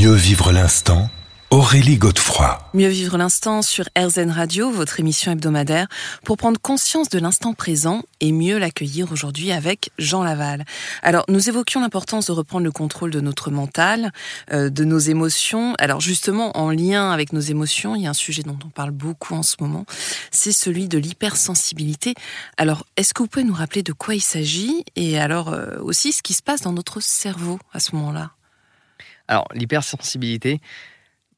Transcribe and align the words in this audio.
Mieux 0.00 0.14
vivre 0.14 0.50
l'instant 0.50 1.10
Aurélie 1.50 1.98
Godefroy. 1.98 2.58
Mieux 2.72 2.88
vivre 2.88 3.18
l'instant 3.18 3.60
sur 3.60 3.84
RZN 3.98 4.30
Radio, 4.30 4.70
votre 4.70 4.98
émission 4.98 5.30
hebdomadaire, 5.30 5.88
pour 6.24 6.38
prendre 6.38 6.58
conscience 6.58 7.10
de 7.10 7.18
l'instant 7.18 7.52
présent 7.52 8.02
et 8.20 8.32
mieux 8.32 8.56
l'accueillir 8.56 9.12
aujourd'hui 9.12 9.52
avec 9.52 9.90
Jean 9.98 10.22
Laval. 10.22 10.64
Alors, 11.02 11.26
nous 11.28 11.50
évoquions 11.50 11.82
l'importance 11.82 12.28
de 12.28 12.32
reprendre 12.32 12.64
le 12.64 12.72
contrôle 12.72 13.10
de 13.10 13.20
notre 13.20 13.50
mental, 13.50 14.10
euh, 14.54 14.70
de 14.70 14.84
nos 14.84 14.98
émotions. 14.98 15.74
Alors, 15.78 16.00
justement, 16.00 16.56
en 16.56 16.70
lien 16.70 17.10
avec 17.10 17.34
nos 17.34 17.40
émotions, 17.40 17.94
il 17.94 18.04
y 18.04 18.06
a 18.06 18.10
un 18.10 18.14
sujet 18.14 18.42
dont 18.42 18.58
on 18.64 18.70
parle 18.70 18.92
beaucoup 18.92 19.34
en 19.34 19.42
ce 19.42 19.56
moment, 19.60 19.84
c'est 20.30 20.52
celui 20.52 20.88
de 20.88 20.96
l'hypersensibilité. 20.96 22.14
Alors, 22.56 22.86
est-ce 22.96 23.12
que 23.12 23.22
vous 23.22 23.28
pouvez 23.28 23.44
nous 23.44 23.52
rappeler 23.52 23.82
de 23.82 23.92
quoi 23.92 24.14
il 24.14 24.22
s'agit 24.22 24.82
et 24.96 25.18
alors 25.18 25.52
euh, 25.52 25.76
aussi 25.80 26.12
ce 26.12 26.22
qui 26.22 26.32
se 26.32 26.42
passe 26.42 26.62
dans 26.62 26.72
notre 26.72 27.00
cerveau 27.00 27.58
à 27.74 27.80
ce 27.80 27.94
moment-là? 27.96 28.30
Alors, 29.30 29.46
l'hypersensibilité, 29.54 30.60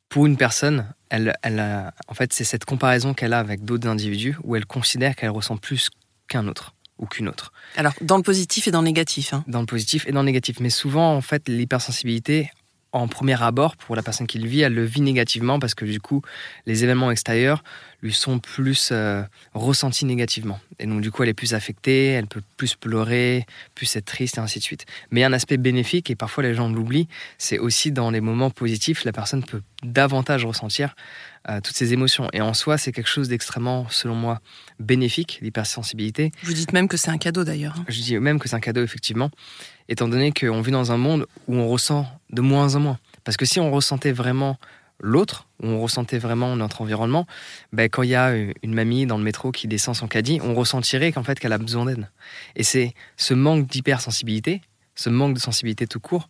pour 0.08 0.24
une 0.24 0.38
personne, 0.38 0.86
elle, 1.10 1.36
elle 1.42 1.92
en 2.08 2.14
fait, 2.14 2.32
c'est 2.32 2.42
cette 2.42 2.64
comparaison 2.64 3.12
qu'elle 3.12 3.34
a 3.34 3.38
avec 3.38 3.66
d'autres 3.66 3.86
individus 3.86 4.34
où 4.44 4.56
elle 4.56 4.64
considère 4.64 5.14
qu'elle 5.14 5.28
ressent 5.28 5.58
plus 5.58 5.90
qu'un 6.26 6.48
autre 6.48 6.74
ou 6.98 7.04
qu'une 7.04 7.28
autre. 7.28 7.52
Alors, 7.76 7.92
dans 8.00 8.16
le 8.16 8.22
positif 8.22 8.66
et 8.66 8.70
dans 8.70 8.80
le 8.80 8.86
négatif. 8.86 9.34
Hein. 9.34 9.44
Dans 9.46 9.60
le 9.60 9.66
positif 9.66 10.06
et 10.06 10.12
dans 10.12 10.20
le 10.20 10.26
négatif. 10.26 10.58
Mais 10.60 10.70
souvent, 10.70 11.14
en 11.14 11.20
fait, 11.20 11.50
l'hypersensibilité, 11.50 12.50
en 12.92 13.08
premier 13.08 13.40
abord, 13.42 13.76
pour 13.76 13.94
la 13.94 14.02
personne 14.02 14.26
qui 14.26 14.38
le 14.38 14.48
vit, 14.48 14.62
elle 14.62 14.74
le 14.74 14.84
vit 14.86 15.02
négativement 15.02 15.58
parce 15.58 15.74
que 15.74 15.84
du 15.84 16.00
coup, 16.00 16.22
les 16.64 16.84
événements 16.84 17.10
extérieurs 17.10 17.62
lui 18.02 18.12
sont 18.12 18.38
plus 18.38 18.90
euh, 18.90 19.22
ressentis 19.54 20.04
négativement. 20.04 20.60
Et 20.78 20.86
donc, 20.86 21.00
du 21.00 21.10
coup, 21.10 21.22
elle 21.22 21.28
est 21.28 21.34
plus 21.34 21.54
affectée, 21.54 22.08
elle 22.08 22.26
peut 22.26 22.42
plus 22.56 22.74
pleurer, 22.74 23.46
plus 23.74 23.94
être 23.96 24.04
triste 24.04 24.38
et 24.38 24.40
ainsi 24.40 24.58
de 24.58 24.64
suite. 24.64 24.84
Mais 25.10 25.20
il 25.20 25.22
y 25.22 25.24
a 25.24 25.28
un 25.28 25.32
aspect 25.32 25.56
bénéfique, 25.56 26.10
et 26.10 26.16
parfois 26.16 26.42
les 26.42 26.54
gens 26.54 26.68
l'oublient, 26.68 27.08
c'est 27.38 27.58
aussi 27.58 27.92
dans 27.92 28.10
les 28.10 28.20
moments 28.20 28.50
positifs, 28.50 29.04
la 29.04 29.12
personne 29.12 29.44
peut 29.44 29.62
davantage 29.84 30.44
ressentir 30.44 30.94
euh, 31.48 31.60
toutes 31.60 31.76
ces 31.76 31.92
émotions. 31.92 32.28
Et 32.32 32.40
en 32.40 32.54
soi, 32.54 32.78
c'est 32.78 32.92
quelque 32.92 33.08
chose 33.08 33.28
d'extrêmement, 33.28 33.86
selon 33.88 34.14
moi, 34.14 34.40
bénéfique, 34.80 35.38
l'hypersensibilité. 35.42 36.32
Vous 36.42 36.52
dites 36.52 36.72
même 36.72 36.88
que 36.88 36.96
c'est 36.96 37.10
un 37.10 37.18
cadeau 37.18 37.44
d'ailleurs. 37.44 37.76
Hein. 37.78 37.84
Je 37.88 38.00
dis 38.00 38.18
même 38.18 38.38
que 38.38 38.48
c'est 38.48 38.56
un 38.56 38.60
cadeau, 38.60 38.82
effectivement, 38.82 39.30
étant 39.88 40.08
donné 40.08 40.32
qu'on 40.32 40.60
vit 40.60 40.72
dans 40.72 40.90
un 40.90 40.96
monde 40.96 41.26
où 41.46 41.54
on 41.54 41.68
ressent 41.68 42.06
de 42.30 42.40
moins 42.40 42.74
en 42.74 42.80
moins. 42.80 42.98
Parce 43.24 43.36
que 43.36 43.44
si 43.44 43.60
on 43.60 43.70
ressentait 43.70 44.12
vraiment 44.12 44.58
l'autre, 45.02 45.48
où 45.62 45.66
on 45.66 45.80
ressentait 45.80 46.18
vraiment 46.18 46.56
notre 46.56 46.80
environnement, 46.80 47.26
ben, 47.72 47.88
quand 47.88 48.02
il 48.02 48.10
y 48.10 48.14
a 48.14 48.34
une 48.34 48.74
mamie 48.74 49.06
dans 49.06 49.18
le 49.18 49.24
métro 49.24 49.52
qui 49.52 49.68
descend 49.68 49.94
son 49.94 50.08
caddie, 50.08 50.40
on 50.42 50.54
ressentirait 50.54 51.12
qu'en 51.12 51.22
fait 51.22 51.38
qu'elle 51.38 51.52
a 51.52 51.58
besoin 51.58 51.84
d'aide. 51.84 52.08
Et 52.56 52.62
c'est 52.62 52.94
ce 53.16 53.34
manque 53.34 53.66
d'hypersensibilité, 53.66 54.62
ce 54.94 55.10
manque 55.10 55.34
de 55.34 55.40
sensibilité 55.40 55.86
tout 55.86 56.00
court, 56.00 56.28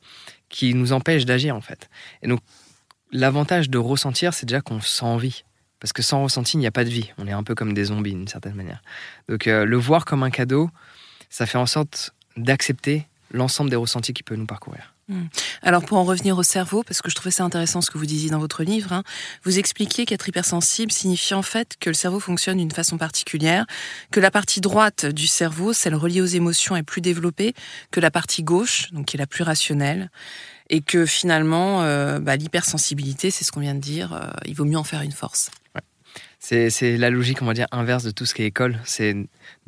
qui 0.48 0.74
nous 0.74 0.92
empêche 0.92 1.24
d'agir 1.24 1.54
en 1.54 1.60
fait. 1.60 1.88
Et 2.22 2.28
donc 2.28 2.40
l'avantage 3.12 3.70
de 3.70 3.78
ressentir, 3.78 4.34
c'est 4.34 4.46
déjà 4.46 4.60
qu'on 4.60 4.80
sent 4.80 5.04
envie. 5.04 5.44
Parce 5.78 5.92
que 5.92 6.02
sans 6.02 6.22
ressenti, 6.22 6.56
il 6.56 6.60
n'y 6.60 6.66
a 6.68 6.70
pas 6.70 6.84
de 6.84 6.90
vie. 6.90 7.10
On 7.18 7.26
est 7.26 7.32
un 7.32 7.42
peu 7.42 7.56
comme 7.56 7.74
des 7.74 7.86
zombies 7.86 8.12
d'une 8.12 8.28
certaine 8.28 8.54
manière. 8.54 8.82
Donc 9.28 9.48
euh, 9.48 9.64
le 9.64 9.76
voir 9.76 10.04
comme 10.04 10.22
un 10.22 10.30
cadeau, 10.30 10.70
ça 11.28 11.44
fait 11.44 11.58
en 11.58 11.66
sorte 11.66 12.14
d'accepter 12.36 13.08
l'ensemble 13.32 13.68
des 13.68 13.76
ressentis 13.76 14.12
qui 14.12 14.22
peuvent 14.22 14.38
nous 14.38 14.46
parcourir. 14.46 14.91
Hmm. 15.08 15.24
Alors 15.62 15.84
pour 15.84 15.98
en 15.98 16.04
revenir 16.04 16.38
au 16.38 16.44
cerveau, 16.44 16.84
parce 16.84 17.02
que 17.02 17.10
je 17.10 17.16
trouvais 17.16 17.32
ça 17.32 17.42
intéressant 17.42 17.80
ce 17.80 17.90
que 17.90 17.98
vous 17.98 18.06
disiez 18.06 18.30
dans 18.30 18.38
votre 18.38 18.62
livre, 18.62 18.92
hein, 18.92 19.02
vous 19.42 19.58
expliquiez 19.58 20.06
qu'être 20.06 20.28
hypersensible 20.28 20.92
signifie 20.92 21.34
en 21.34 21.42
fait 21.42 21.76
que 21.80 21.90
le 21.90 21.94
cerveau 21.94 22.20
fonctionne 22.20 22.58
d'une 22.58 22.70
façon 22.70 22.98
particulière, 22.98 23.66
que 24.12 24.20
la 24.20 24.30
partie 24.30 24.60
droite 24.60 25.06
du 25.06 25.26
cerveau, 25.26 25.72
celle 25.72 25.96
reliée 25.96 26.20
aux 26.20 26.26
émotions, 26.26 26.76
est 26.76 26.84
plus 26.84 27.00
développée 27.00 27.54
que 27.90 27.98
la 27.98 28.12
partie 28.12 28.44
gauche, 28.44 28.92
donc 28.92 29.06
qui 29.06 29.16
est 29.16 29.18
la 29.18 29.26
plus 29.26 29.42
rationnelle, 29.42 30.10
et 30.70 30.80
que 30.80 31.04
finalement, 31.04 31.82
euh, 31.82 32.20
bah, 32.20 32.36
l'hypersensibilité, 32.36 33.30
c'est 33.30 33.44
ce 33.44 33.50
qu'on 33.50 33.60
vient 33.60 33.74
de 33.74 33.80
dire, 33.80 34.12
euh, 34.12 34.30
il 34.46 34.54
vaut 34.54 34.64
mieux 34.64 34.78
en 34.78 34.84
faire 34.84 35.02
une 35.02 35.12
force. 35.12 35.50
C'est 36.44 36.96
la 36.98 37.08
logique, 37.08 37.40
on 37.40 37.44
va 37.44 37.54
dire, 37.54 37.68
inverse 37.70 38.02
de 38.02 38.10
tout 38.10 38.26
ce 38.26 38.34
qui 38.34 38.42
est 38.42 38.46
école. 38.46 38.80
C'est 38.84 39.14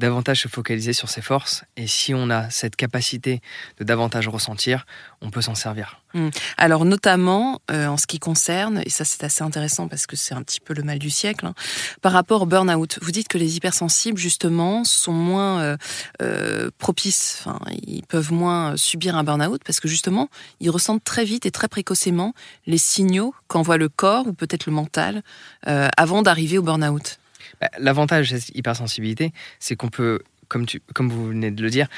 davantage 0.00 0.40
se 0.42 0.48
focaliser 0.48 0.92
sur 0.92 1.08
ses 1.08 1.22
forces. 1.22 1.62
Et 1.76 1.86
si 1.86 2.14
on 2.14 2.30
a 2.30 2.50
cette 2.50 2.74
capacité 2.74 3.40
de 3.78 3.84
davantage 3.84 4.26
ressentir, 4.26 4.84
on 5.20 5.30
peut 5.30 5.40
s'en 5.40 5.54
servir. 5.54 6.00
Hmm. 6.14 6.28
Alors 6.56 6.84
notamment 6.84 7.60
euh, 7.72 7.86
en 7.86 7.96
ce 7.96 8.06
qui 8.06 8.20
concerne, 8.20 8.82
et 8.84 8.90
ça 8.90 9.04
c'est 9.04 9.24
assez 9.24 9.42
intéressant 9.42 9.88
parce 9.88 10.06
que 10.06 10.14
c'est 10.14 10.34
un 10.34 10.42
petit 10.42 10.60
peu 10.60 10.72
le 10.72 10.84
mal 10.84 10.98
du 10.98 11.10
siècle, 11.10 11.46
hein, 11.46 11.54
par 12.02 12.12
rapport 12.12 12.42
au 12.42 12.46
burn-out. 12.46 12.98
Vous 13.02 13.10
dites 13.10 13.26
que 13.28 13.38
les 13.38 13.56
hypersensibles 13.56 14.18
justement 14.18 14.84
sont 14.84 15.12
moins 15.12 15.60
euh, 15.60 15.76
euh, 16.22 16.70
propices, 16.78 17.44
ils 17.84 18.04
peuvent 18.04 18.32
moins 18.32 18.76
subir 18.76 19.16
un 19.16 19.24
burn-out 19.24 19.62
parce 19.64 19.80
que 19.80 19.88
justement 19.88 20.28
ils 20.60 20.70
ressentent 20.70 21.02
très 21.02 21.24
vite 21.24 21.46
et 21.46 21.50
très 21.50 21.68
précocement 21.68 22.32
les 22.66 22.78
signaux 22.78 23.34
qu'envoie 23.48 23.76
le 23.76 23.88
corps 23.88 24.26
ou 24.26 24.32
peut-être 24.32 24.66
le 24.66 24.72
mental 24.72 25.22
avant 25.64 26.22
d'arriver 26.22 26.58
au 26.58 26.62
burn-out. 26.64 27.18
Bah, 27.60 27.70
l'avantage 27.78 28.30
de 28.30 28.38
cette 28.38 28.56
hypersensibilité, 28.56 29.32
c'est 29.60 29.76
qu'on 29.76 29.88
peut, 29.88 30.20
comme, 30.48 30.66
tu, 30.66 30.80
comme 30.94 31.08
vous 31.08 31.28
venez 31.28 31.50
de 31.50 31.62
le 31.62 31.70
dire, 31.70 31.88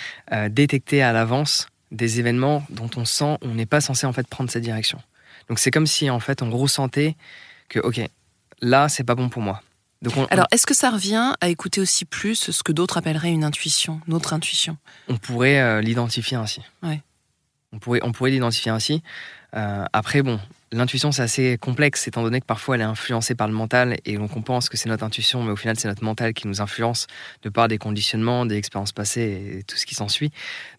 détecter 0.51 1.03
à 1.03 1.13
l'avance 1.13 1.69
des 1.91 2.21
événements 2.21 2.65
dont 2.71 2.91
on 2.97 3.05
sent 3.05 3.39
on 3.43 3.55
n'est 3.55 3.67
pas 3.67 3.81
censé 3.81 4.07
en 4.07 4.13
fait 4.13 4.27
prendre 4.27 4.51
cette 4.51 4.63
direction. 4.63 5.01
Donc 5.49 5.59
c'est 5.59 5.71
comme 5.71 5.87
si 5.87 6.11
en 6.11 6.21
fait 6.21 6.43
on 6.43 6.51
ressentait 6.51 7.17
que 7.69 7.79
ok 7.79 8.01
là 8.61 8.89
c'est 8.89 9.05
pas 9.05 9.15
bon 9.15 9.29
pour 9.29 9.43
moi. 9.43 9.63
Donc 10.03 10.15
Alors 10.31 10.47
est-ce 10.51 10.67
que 10.67 10.75
ça 10.75 10.91
revient 10.91 11.35
à 11.41 11.49
écouter 11.49 11.81
aussi 11.81 12.05
plus 12.05 12.51
ce 12.51 12.63
que 12.63 12.73
d'autres 12.73 12.99
appelleraient 12.99 13.31
une 13.31 13.45
intuition, 13.45 14.01
notre 14.07 14.33
intuition? 14.35 14.77
On 15.09 15.17
pourrait 15.17 15.61
euh, 15.61 15.81
l'identifier 15.81 16.37
ainsi. 16.37 16.61
Ouais. 16.83 17.01
On 17.73 17.79
pourrait 17.79 18.01
on 18.03 18.13
pourrait 18.13 18.31
l'identifier 18.31 18.71
ainsi. 18.71 19.03
Euh, 19.55 19.85
après 19.93 20.23
bon 20.23 20.41
L'intuition, 20.73 21.13
c'est 21.13 21.23
assez 21.23 21.59
complexe, 21.59 22.09
étant 22.09 22.25
donné 22.25 22.41
que 22.41 22.47
parfois 22.47 22.75
elle 22.75 22.81
est 22.81 22.85
influencée 22.85 23.37
par 23.37 23.47
le 23.47 23.55
mental, 23.55 23.99
et 24.05 24.17
donc 24.17 24.37
on 24.37 24.43
pense 24.43 24.69
que 24.69 24.77
c'est 24.77 24.89
notre 24.89 25.05
intuition, 25.05 25.45
mais 25.45 25.53
au 25.53 25.57
final 25.57 25.79
c'est 25.79 25.87
notre 25.87 26.03
mental 26.03 26.35
qui 26.35 26.49
nous 26.49 26.61
influence 26.61 27.07
de 27.43 27.49
par 27.49 27.69
des 27.69 27.79
conditionnements, 27.79 28.47
des 28.47 28.57
expériences 28.57 28.91
passées 28.91 29.59
et 29.59 29.63
tout 29.63 29.77
ce 29.77 29.87
qui 29.87 29.95
s'ensuit. 29.95 30.33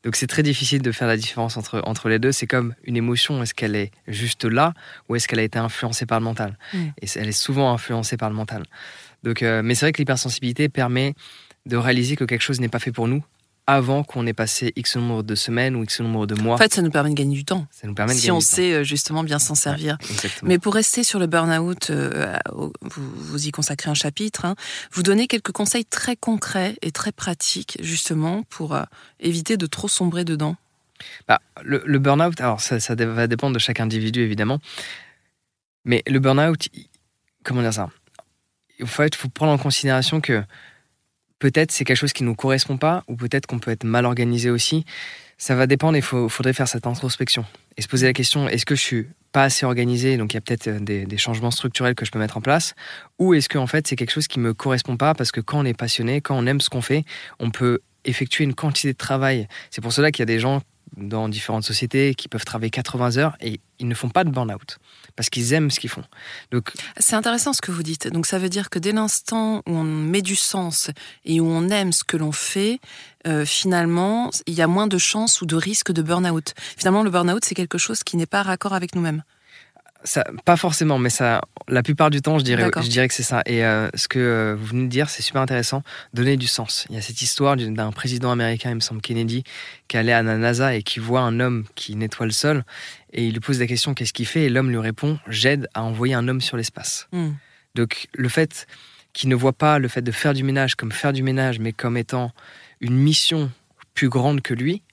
Donc 0.03 0.17
c'est 0.17 0.27
très 0.27 0.43
difficile 0.43 0.81
de 0.81 0.91
faire 0.91 1.07
la 1.07 1.15
différence 1.15 1.55
entre, 1.55 1.81
entre 1.85 2.09
les 2.09 2.19
deux. 2.19 2.33
C'est 2.33 2.47
comme 2.47 2.75
une 2.83 2.97
émotion, 2.97 3.41
est-ce 3.41 3.53
qu'elle 3.53 3.77
est 3.77 3.91
juste 4.07 4.43
là, 4.43 4.73
ou 5.07 5.15
est-ce 5.15 5.25
qu'elle 5.25 5.39
a 5.39 5.43
été 5.43 5.57
influencée 5.57 6.05
par 6.05 6.19
le 6.19 6.25
mental? 6.25 6.57
Mm. 6.73 6.77
Et 7.01 7.07
elle 7.15 7.29
est 7.29 7.31
souvent 7.31 7.71
influencée 7.71 8.17
par 8.17 8.29
le 8.29 8.35
mental. 8.35 8.63
Donc, 9.23 9.41
euh, 9.41 9.61
mais 9.63 9.73
c'est 9.73 9.85
vrai 9.85 9.93
que 9.93 9.99
l'hypersensibilité 9.99 10.67
permet 10.67 11.13
de 11.65 11.77
réaliser 11.77 12.17
que 12.17 12.25
quelque 12.25 12.41
chose 12.41 12.59
n'est 12.59 12.69
pas 12.69 12.79
fait 12.79 12.91
pour 12.91 13.07
nous, 13.07 13.23
avant 13.67 14.03
qu'on 14.03 14.25
ait 14.25 14.33
passé 14.33 14.71
X 14.77 14.95
nombre 14.95 15.23
de 15.23 15.35
semaines 15.35 15.75
ou 15.75 15.83
X 15.83 15.99
nombre 15.99 16.25
de 16.25 16.35
mois. 16.35 16.55
En 16.55 16.57
fait, 16.57 16.73
ça 16.73 16.81
nous 16.81 16.89
permet 16.89 17.09
de 17.09 17.15
gagner 17.15 17.35
du 17.35 17.43
temps. 17.43 17.67
Ça 17.69 17.85
nous 17.85 17.93
permet 17.93 18.13
de 18.13 18.19
si 18.19 18.31
on 18.31 18.39
sait 18.39 18.73
euh, 18.73 18.83
justement 18.83 19.25
bien 19.25 19.39
s'en 19.39 19.55
servir. 19.55 19.97
Mais 20.41 20.57
pour 20.57 20.73
rester 20.73 21.03
sur 21.03 21.19
le 21.19 21.27
burn-out, 21.27 21.89
euh, 21.89 22.33
vous, 22.81 23.47
y 23.47 23.51
consacrez 23.51 23.89
un 23.89 23.93
chapitre. 23.93 24.45
Hein. 24.45 24.55
vous 24.93 25.03
donnez 25.03 25.27
quelques 25.27 25.51
conseils 25.51 25.85
très 25.85 26.15
concrets 26.15 26.77
et 26.81 26.91
très 26.91 27.11
pratiques 27.11 27.77
justement 27.81 28.43
pour 28.43 28.73
euh, 28.73 28.83
éviter 29.19 29.57
de 29.57 29.65
trop 29.65 29.89
sombrer 29.89 30.23
dedans. 30.23 30.55
Bah, 31.27 31.41
le, 31.61 31.83
le 31.85 31.99
burn-out, 31.99 32.39
alors 32.39 32.61
ça, 32.61 32.79
ça, 32.79 32.95
va 32.95 33.27
dépendre 33.27 33.53
de 33.53 33.59
chaque 33.59 33.81
individu 33.81 34.21
évidemment. 34.21 34.59
Mais 35.83 36.03
le 36.07 36.19
burn-out, 36.19 36.69
comment 37.43 37.61
dire 37.61 37.73
ça? 37.73 37.89
En 38.81 38.85
fait, 38.85 39.07
il 39.07 39.17
faut 39.17 39.29
prendre 39.29 39.51
en 39.51 39.57
considération 39.57 40.21
que 40.21 40.43
peut-être 41.39 41.71
c'est 41.71 41.83
quelque 41.83 41.97
chose 41.97 42.13
qui 42.13 42.23
ne 42.23 42.29
nous 42.29 42.35
correspond 42.35 42.77
pas, 42.77 43.03
ou 43.07 43.15
peut-être 43.15 43.45
qu'on 43.45 43.59
peut 43.59 43.71
être 43.71 43.83
mal 43.83 44.05
organisé 44.05 44.49
aussi. 44.49 44.85
Ça 45.37 45.55
va 45.55 45.67
dépendre, 45.67 45.97
il 45.97 46.01
faudrait 46.01 46.53
faire 46.53 46.67
cette 46.67 46.87
introspection 46.87 47.45
et 47.77 47.81
se 47.81 47.87
poser 47.87 48.07
la 48.07 48.13
question, 48.13 48.49
est-ce 48.49 48.65
que 48.65 48.75
je 48.75 48.81
suis 48.81 49.07
pas 49.31 49.43
assez 49.43 49.65
organisé, 49.65 50.17
donc 50.17 50.33
il 50.33 50.37
y 50.37 50.39
a 50.39 50.41
peut-être 50.41 50.67
euh, 50.67 50.79
des, 50.79 51.17
changements 51.17 51.51
structurels 51.51 51.93
que 51.93 52.05
je 52.05 52.11
peux 52.11 52.17
mettre 52.17 52.37
en 52.37 52.41
place, 52.41 52.73
ou 53.19 53.33
est-ce 53.33 53.49
que 53.49 53.63
fait 53.67 53.87
c'est 53.87 53.95
quelque 53.95 54.11
chose 54.11 54.27
qui 54.27 54.39
me 54.39 54.53
correspond 54.53 54.97
pas, 54.97 55.13
parce 55.13 55.31
que 55.31 55.41
quand 55.41 55.59
on 55.59 55.65
est 55.65 55.77
passionné, 55.77 56.21
quand 56.21 56.35
on 56.35 56.47
aime 56.47 56.59
ce 56.59 56.69
qu'on 56.69 56.81
fait, 56.81 57.03
on 57.39 57.51
peut 57.51 57.81
effectuer 58.05 58.45
une 58.45 58.55
quantité 58.55 58.93
de 58.93 58.97
travail. 58.97 59.47
C'est 59.69 59.81
pour 59.81 59.93
cela 59.93 60.11
qu'il 60.11 60.21
y 60.21 60.23
a 60.23 60.25
des 60.33 60.39
gens 60.39 60.61
dans 60.97 61.29
différentes 61.29 61.63
sociétés 61.63 62.15
qui 62.15 62.27
peuvent 62.27 62.45
travailler 62.45 62.71
80 62.71 63.17
heures 63.17 63.37
et 63.39 63.59
ils 63.79 63.87
ne 63.87 63.93
font 63.93 64.09
pas 64.09 64.23
de 64.23 64.31
burn-out 64.31 64.79
parce 65.15 65.29
qu'ils 65.29 65.53
aiment 65.53 65.71
ce 65.71 65.79
qu'ils 65.79 65.89
font. 65.89 66.03
C'est 66.97 67.15
intéressant 67.15 67.53
ce 67.53 67.61
que 67.61 67.71
vous 67.71 67.83
dites. 67.83 68.07
Donc 68.07 68.25
ça 68.25 68.39
veut 68.39 68.49
dire 68.49 68.69
que 68.69 68.79
dès 68.79 68.91
l'instant 68.91 69.59
où 69.67 69.71
on 69.71 69.83
met 69.83 70.21
du 70.21 70.35
sens 70.35 70.91
et 71.25 71.39
où 71.39 71.45
on 71.45 71.69
aime 71.69 71.91
ce 71.91 72.03
que 72.03 72.17
l'on 72.17 72.31
fait, 72.31 72.79
euh, 73.27 73.45
finalement, 73.45 74.31
il 74.47 74.53
y 74.53 74.61
a 74.61 74.67
moins 74.67 74.87
de 74.87 74.97
chances 74.97 75.41
ou 75.41 75.45
de 75.45 75.55
risques 75.55 75.91
de 75.91 76.01
burn-out. 76.01 76.53
Finalement, 76.77 77.03
le 77.03 77.09
burn-out 77.09 77.45
c'est 77.45 77.55
quelque 77.55 77.77
chose 77.77 78.03
qui 78.03 78.17
n'est 78.17 78.25
pas 78.25 78.43
raccord 78.43 78.73
avec 78.73 78.95
nous-mêmes 78.95 79.23
pas 80.45 80.57
forcément, 80.57 80.97
mais 80.97 81.09
ça, 81.09 81.41
la 81.67 81.83
plupart 81.83 82.09
du 82.09 82.21
temps, 82.21 82.39
je 82.39 82.43
dirais, 82.43 82.69
je 82.81 82.87
dirais 82.87 83.07
que 83.07 83.13
c'est 83.13 83.23
ça. 83.23 83.41
Et 83.45 83.65
euh, 83.65 83.89
ce 83.93 84.07
que 84.07 84.19
euh, 84.19 84.55
vous 84.55 84.67
venez 84.67 84.83
de 84.83 84.89
dire, 84.89 85.09
c'est 85.09 85.21
super 85.21 85.41
intéressant. 85.41 85.83
Donner 86.13 86.37
du 86.37 86.47
sens. 86.47 86.85
Il 86.89 86.95
y 86.95 86.99
a 86.99 87.01
cette 87.01 87.21
histoire 87.21 87.55
d'un 87.57 87.91
président 87.91 88.31
américain, 88.31 88.69
il 88.69 88.75
me 88.75 88.79
semble 88.79 89.01
Kennedy, 89.01 89.43
qui 89.87 89.97
allait 89.97 90.13
à 90.13 90.23
la 90.23 90.37
NASA 90.37 90.75
et 90.75 90.83
qui 90.83 90.99
voit 90.99 91.21
un 91.21 91.39
homme 91.39 91.65
qui 91.75 91.95
nettoie 91.95 92.25
le 92.25 92.31
sol. 92.31 92.63
Et 93.13 93.25
il 93.25 93.33
lui 93.33 93.39
pose 93.39 93.59
la 93.59 93.67
question 93.67 93.93
qu'est-ce 93.93 94.13
qu'il 94.13 94.27
fait? 94.27 94.43
Et 94.43 94.49
l'homme 94.49 94.69
lui 94.69 94.79
répond 94.79 95.19
j'aide 95.27 95.67
à 95.73 95.83
envoyer 95.83 96.13
un 96.13 96.27
homme 96.27 96.41
sur 96.41 96.57
l'espace. 96.57 97.07
Hmm. 97.11 97.31
Donc 97.75 98.07
le 98.13 98.29
fait 98.29 98.67
qu'il 99.13 99.29
ne 99.29 99.35
voit 99.35 99.53
pas 99.53 99.79
le 99.79 99.87
fait 99.87 100.01
de 100.01 100.11
faire 100.11 100.33
du 100.33 100.43
ménage 100.43 100.75
comme 100.75 100.91
faire 100.91 101.13
du 101.13 101.23
ménage, 101.23 101.59
mais 101.59 101.73
comme 101.73 101.97
étant 101.97 102.31
une 102.81 102.95
mission 102.95 103.51
plus 103.93 104.09
grande 104.09 104.41
que 104.41 104.53
lui, 104.53 104.83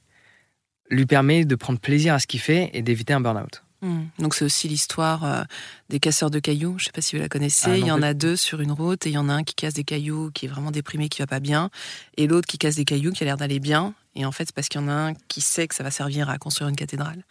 lui 0.90 1.06
permet 1.06 1.44
de 1.44 1.54
prendre 1.56 1.78
plaisir 1.78 2.14
à 2.14 2.18
ce 2.18 2.26
qu'il 2.26 2.40
fait 2.40 2.70
et 2.72 2.82
d'éviter 2.82 3.12
un 3.12 3.20
burn-out. 3.20 3.63
Hmm. 3.84 4.06
Donc 4.18 4.34
c'est 4.34 4.46
aussi 4.46 4.66
l'histoire 4.66 5.24
euh, 5.24 5.42
des 5.90 6.00
casseurs 6.00 6.30
de 6.30 6.38
cailloux. 6.38 6.76
Je 6.78 6.86
sais 6.86 6.90
pas 6.90 7.02
si 7.02 7.16
vous 7.16 7.22
la 7.22 7.28
connaissez. 7.28 7.66
Ah, 7.66 7.68
non, 7.68 7.76
il 7.76 7.86
y 7.86 7.92
en 7.92 8.00
a 8.00 8.14
deux 8.14 8.34
sur 8.34 8.62
une 8.62 8.72
route 8.72 9.06
et 9.06 9.10
il 9.10 9.12
y 9.12 9.18
en 9.18 9.28
a 9.28 9.34
un 9.34 9.44
qui 9.44 9.54
casse 9.54 9.74
des 9.74 9.84
cailloux, 9.84 10.30
qui 10.32 10.46
est 10.46 10.48
vraiment 10.48 10.70
déprimé, 10.70 11.10
qui 11.10 11.20
va 11.20 11.26
pas 11.26 11.40
bien, 11.40 11.68
et 12.16 12.26
l'autre 12.26 12.46
qui 12.46 12.56
casse 12.56 12.76
des 12.76 12.86
cailloux, 12.86 13.12
qui 13.12 13.22
a 13.22 13.26
l'air 13.26 13.36
d'aller 13.36 13.60
bien. 13.60 13.92
Et 14.14 14.24
en 14.24 14.32
fait, 14.32 14.46
c'est 14.46 14.54
parce 14.54 14.68
qu'il 14.68 14.80
y 14.80 14.84
en 14.84 14.88
a 14.88 14.92
un 14.92 15.14
qui 15.28 15.42
sait 15.42 15.68
que 15.68 15.74
ça 15.74 15.82
va 15.82 15.90
servir 15.90 16.30
à 16.30 16.38
construire 16.38 16.70
une 16.70 16.76
cathédrale. 16.76 17.24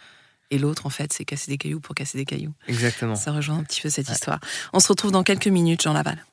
Et 0.52 0.60
l'autre, 0.60 0.86
en 0.86 0.92
fait, 0.92 1.12
c'est 1.12 1.26
casser 1.26 1.50
des 1.50 1.58
cailloux 1.58 1.80
pour 1.80 1.96
casser 1.96 2.20
des 2.20 2.26
cailloux. 2.26 2.54
Exactement. 2.68 3.16
Ça 3.16 3.32
rejoint 3.32 3.58
un 3.58 3.64
petit 3.64 3.82
peu 3.82 3.90
cette 3.90 4.10
histoire. 4.10 4.40
On 4.74 4.80
se 4.80 4.88
retrouve 4.90 5.12
dans 5.12 5.24
quelques 5.24 5.48
minutes, 5.48 5.82
Jean 5.82 5.94
Laval. 5.94 6.24